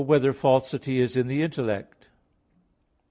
3] 0.03 0.07
Whether 0.07 0.33
Falsity 0.33 0.99
Is 0.99 1.15
in 1.15 1.27
the 1.27 1.43
Intellect? 1.43 2.07